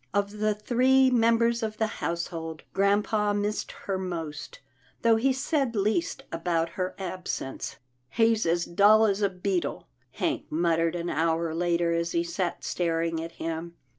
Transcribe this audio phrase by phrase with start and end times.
[0.15, 4.59] Of the three members of the household, grampa missed her most,
[5.03, 7.75] though he said least about her absence."
[8.09, 13.21] He's as dull as a beetle," Hank muttered an hour later, as he sat staring
[13.23, 13.75] at him.